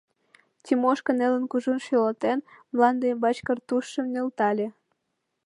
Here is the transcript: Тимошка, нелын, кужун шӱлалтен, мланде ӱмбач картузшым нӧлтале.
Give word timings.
Тимошка, 0.63 1.11
нелын, 1.19 1.45
кужун 1.51 1.79
шӱлалтен, 1.85 2.39
мланде 2.73 3.05
ӱмбач 3.13 3.37
картузшым 3.47 4.05
нӧлтале. 4.13 4.67